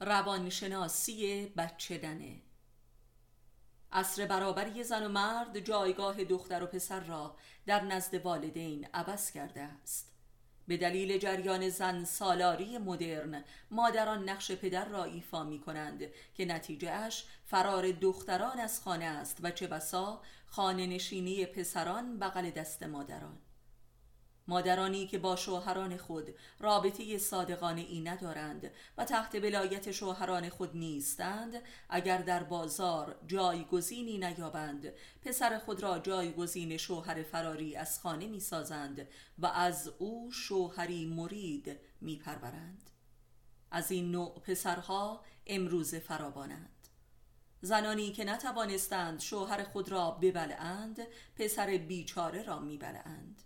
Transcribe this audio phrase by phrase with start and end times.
[0.00, 2.42] روانشناسی بچهدنه
[3.92, 9.60] اصر برابری زن و مرد جایگاه دختر و پسر را در نزد والدین عوض کرده
[9.60, 10.12] است.
[10.68, 16.02] به دلیل جریان زن سالاری مدرن مادران نقش پدر را ایفا می کنند
[16.34, 22.50] که نتیجه اش فرار دختران از خانه است و چه بسا خانه نشینی پسران بغل
[22.50, 23.38] دست مادران.
[24.50, 31.62] مادرانی که با شوهران خود رابطه صادقانه ای ندارند و تحت ولایت شوهران خود نیستند
[31.88, 39.08] اگر در بازار جایگزینی نیابند پسر خود را جایگزین شوهر فراری از خانه می سازند
[39.38, 42.90] و از او شوهری مرید می پرورند.
[43.70, 46.88] از این نوع پسرها امروز فراوانند
[47.60, 53.42] زنانی که نتوانستند شوهر خود را ببلند پسر بیچاره را میبلند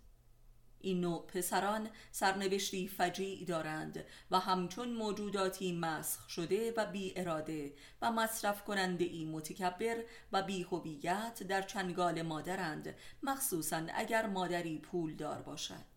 [0.81, 8.11] این نوع پسران سرنوشتی فجیع دارند و همچون موجوداتی مسخ شده و بی اراده و
[8.11, 15.41] مصرف کننده ای متکبر و بی هویت در چنگال مادرند مخصوصا اگر مادری پول دار
[15.41, 15.95] باشد.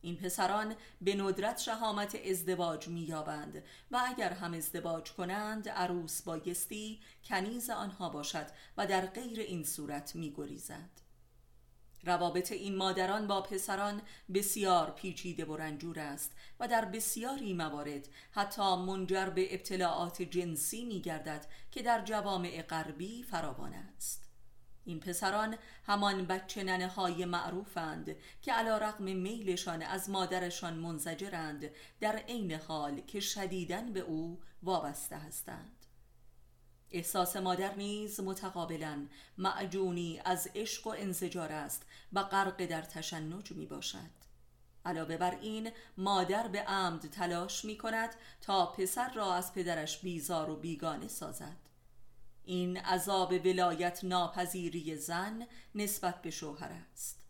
[0.00, 7.70] این پسران به ندرت شهامت ازدواج مییابند و اگر هم ازدواج کنند عروس بایستی کنیز
[7.70, 11.07] آنها باشد و در غیر این صورت میگریزد.
[12.04, 14.02] روابط این مادران با پسران
[14.34, 21.00] بسیار پیچیده و رنجور است و در بسیاری موارد حتی منجر به ابتلاعات جنسی می
[21.00, 24.28] گردد که در جوامع غربی فراوان است.
[24.84, 32.16] این پسران همان بچه ننه های معروفند که علا رقم میلشان از مادرشان منزجرند در
[32.16, 35.77] عین حال که شدیدن به او وابسته هستند.
[36.90, 39.06] احساس مادر نیز متقابلا
[39.38, 44.18] معجونی از عشق و انزجار است و غرق در تشنج می باشد
[44.84, 50.50] علاوه بر این مادر به عمد تلاش می کند تا پسر را از پدرش بیزار
[50.50, 51.56] و بیگانه سازد.
[52.44, 57.26] این عذاب ولایت ناپذیری زن نسبت به شوهر است.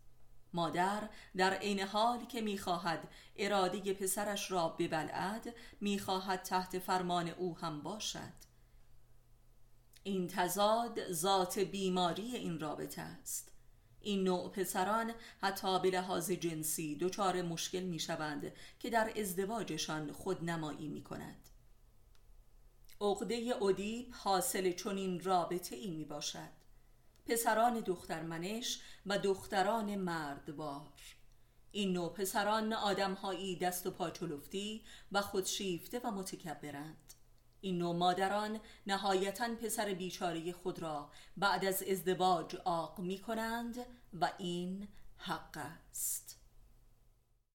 [0.53, 7.81] مادر در عین حال که می‌خواهد اراده پسرش را ببلعد می‌خواهد تحت فرمان او هم
[7.81, 8.48] باشد.
[10.03, 13.51] این تضاد ذات بیماری این رابطه است.
[14.01, 20.43] این نوع پسران حتی به لحاظ جنسی دچار مشکل می شوند که در ازدواجشان خود
[20.43, 21.49] نمایی می کند
[23.01, 26.59] عقده ادیب حاصل چنین رابطه ای می باشد
[27.25, 31.01] پسران دخترمنش و دختران مردوار.
[31.71, 37.13] این نوع پسران آدمهایی دست و پاچلفتی و خودشیفته و متکبرند.
[37.61, 43.77] این نوع مادران نهایتا پسر بیچاره خود را بعد از ازدواج آق می کنند
[44.21, 44.87] و این
[45.17, 46.38] حق است.